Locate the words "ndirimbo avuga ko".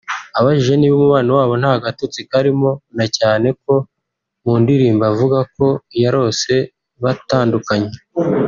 4.61-5.67